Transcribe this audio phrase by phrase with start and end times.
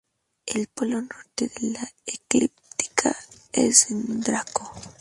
[0.47, 3.15] El polo norte de la eclíptica
[3.53, 4.71] es en Draco.